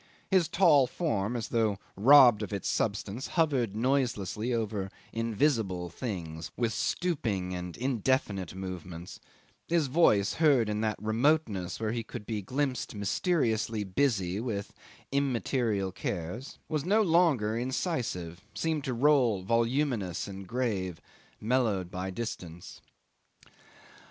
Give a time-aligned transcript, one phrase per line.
[0.31, 6.73] His tall form, as though robbed of its substance, hovered noiselessly over invisible things with
[6.73, 9.19] stooping and indefinite movements;
[9.67, 14.73] his voice, heard in that remoteness where he could be glimpsed mysteriously busy with
[15.11, 20.99] immaterial cares, was no longer incisive, seemed to roll voluminous and grave
[21.39, 22.81] mellowed by distance.